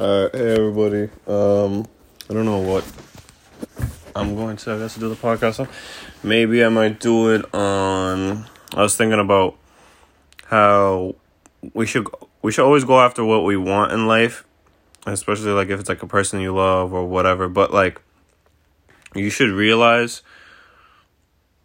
[0.00, 1.10] Alright, hey everybody.
[1.26, 1.86] Um,
[2.30, 2.90] I don't know what
[4.16, 5.68] I'm going to, I guess, do the podcast on.
[6.22, 8.46] Maybe I might do it on.
[8.72, 9.58] I was thinking about
[10.46, 11.16] how
[11.74, 12.08] we should
[12.40, 14.46] we should always go after what we want in life,
[15.06, 17.46] especially like if it's like a person you love or whatever.
[17.50, 18.00] But like,
[19.14, 20.22] you should realize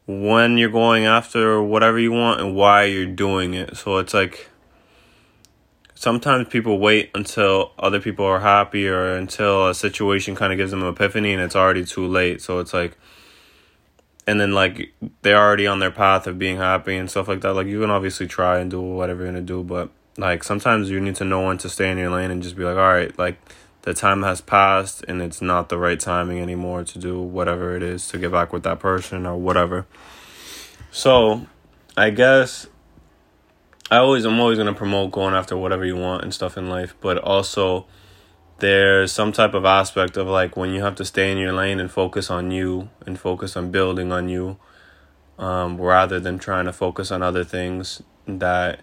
[0.08, 3.78] when you're going after whatever you want and why you're doing it.
[3.78, 4.50] So it's like
[5.96, 10.72] sometimes people wait until other people are happy or until a situation kind of gives
[10.72, 12.42] them an epiphany and it's already too late.
[12.42, 12.98] So it's like,
[14.28, 17.54] and then like they're already on their path of being happy and stuff like that.
[17.54, 21.00] Like you can obviously try and do whatever you're gonna do, but like sometimes you
[21.00, 23.18] need to know when to stay in your lane and just be like, all right,
[23.18, 23.38] like
[23.84, 27.84] the time has passed and it's not the right timing anymore to do whatever it
[27.84, 29.86] is to get back with that person or whatever.
[30.92, 31.46] So
[31.96, 32.68] I guess
[33.92, 36.96] I always I'm always gonna promote going after whatever you want and stuff in life,
[37.02, 37.86] but also
[38.58, 41.80] there's some type of aspect of like when you have to stay in your lane
[41.80, 44.58] and focus on you and focus on building on you,
[45.38, 48.80] um, rather than trying to focus on other things that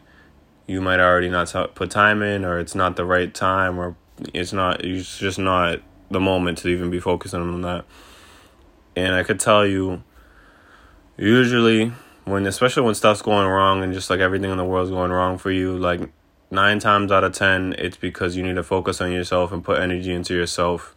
[0.69, 3.97] you might already not t- put time in or it's not the right time or
[4.33, 5.81] it's not it's just not
[6.11, 7.85] the moment to even be focusing on that.
[8.95, 10.05] And I could tell you
[11.17, 11.93] usually
[12.25, 15.39] when especially when stuff's going wrong and just like everything in the world's going wrong
[15.39, 16.01] for you like
[16.51, 19.79] nine times out of ten it's because you need to focus on yourself and put
[19.79, 20.95] energy into yourself.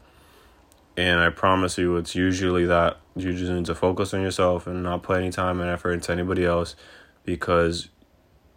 [0.97, 4.83] And i promise you it's usually that you just need to focus on yourself and
[4.83, 6.75] not put any time and effort into anybody else
[7.23, 7.89] because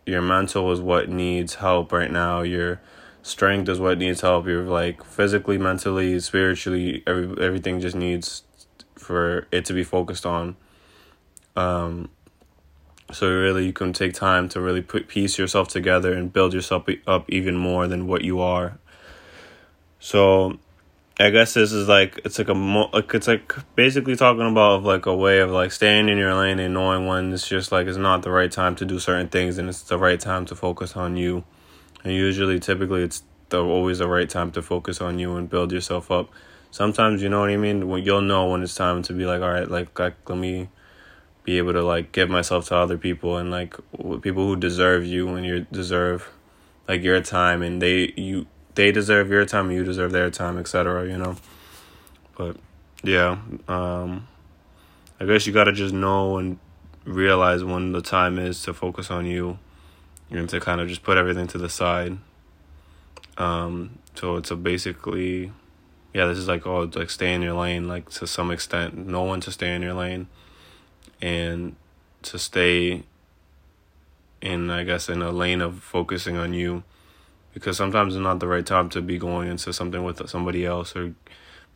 [0.05, 2.43] your mental is what needs help right now.
[2.43, 2.81] Your
[3.23, 4.47] strength is what needs help.
[4.47, 8.43] You're like physically mentally spiritually every, everything just needs
[8.95, 10.57] for it to be focused on.
[11.57, 12.11] Um
[13.11, 16.87] so really, you can take time to really put piece yourself together and build yourself
[17.07, 18.79] up even more than what you are.
[19.99, 20.59] So,
[21.19, 24.85] I guess this is like it's like a mo- like it's like basically talking about
[24.85, 27.87] like a way of like staying in your lane and knowing when it's just like
[27.87, 30.55] it's not the right time to do certain things and it's the right time to
[30.55, 31.45] focus on you.
[32.05, 35.73] And usually, typically, it's the always the right time to focus on you and build
[35.73, 36.31] yourself up.
[36.71, 37.89] Sometimes you know what I mean.
[37.89, 40.69] When you'll know when it's time to be like, all right, like, like let me
[41.49, 43.75] be able to like give myself to other people and like
[44.21, 46.29] people who deserve you when you deserve
[46.87, 50.59] like your time and they you they deserve your time and you deserve their time
[50.59, 51.37] etc you know?
[52.37, 52.59] But
[53.03, 54.29] yeah um
[55.19, 56.59] i guess you gotta just know and
[57.07, 59.59] realize when the time is to focus on you
[60.29, 62.19] and to kind of just put everything to the side.
[63.39, 65.51] Um so it's a basically
[66.13, 68.99] yeah this is like oh like stay in your lane like to some extent.
[68.99, 70.27] No one to stay in your lane
[71.21, 71.77] and
[72.23, 73.03] to stay
[74.41, 76.85] in I guess in a lane of focusing on you
[77.55, 80.95] because sometimes it's not the right time to be going into something with somebody else
[80.95, 81.15] or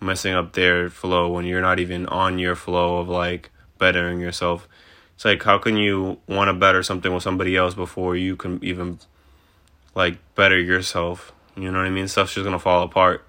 [0.01, 4.69] messing up their flow when you're not even on your flow of like bettering yourself.
[5.15, 8.63] It's like how can you want to better something with somebody else before you can
[8.63, 8.99] even
[9.95, 11.33] like better yourself?
[11.57, 12.09] You know what I mean?
[12.09, 13.25] Stuff's just gonna fall apart.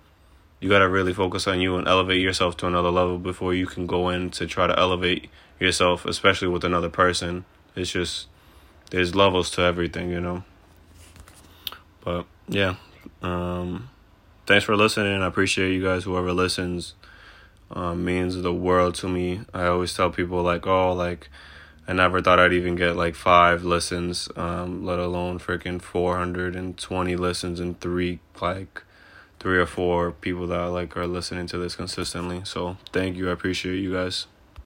[0.64, 3.86] You gotta really focus on you and elevate yourself to another level before you can
[3.86, 5.30] go in to try to elevate
[5.60, 7.44] yourself, especially with another person.
[7.76, 8.28] It's just
[8.90, 10.46] there's levels to everything, you know.
[12.06, 12.76] But yeah,
[13.22, 13.90] um,
[14.46, 15.22] thanks for listening.
[15.22, 16.06] I appreciate you guys.
[16.06, 16.94] Whoever listens
[17.70, 19.42] um, means the world to me.
[19.54, 21.28] I always tell people like, oh, like
[21.90, 26.56] I never thought I'd even get like five listens, um, let alone freaking four hundred
[26.56, 28.84] and twenty listens and three like
[29.40, 32.42] three or four people that like are listening to this consistently.
[32.46, 33.30] So thank you.
[33.30, 34.28] I appreciate you guys.